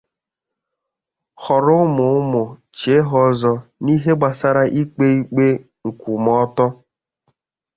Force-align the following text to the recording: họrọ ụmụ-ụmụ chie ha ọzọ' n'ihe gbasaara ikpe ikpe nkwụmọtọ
họrọ 1.43 1.73
ụmụ-ụmụ 1.87 2.41
chie 2.77 2.95
ha 3.07 3.17
ọzọ' 3.29 3.63
n'ihe 3.83 4.11
gbasaara 4.19 4.63
ikpe 4.79 5.05
ikpe 5.19 5.45
nkwụmọtọ 5.87 6.65